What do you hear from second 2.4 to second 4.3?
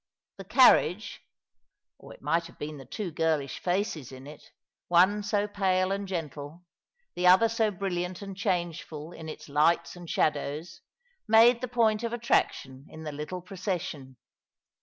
have been the two girlish faces in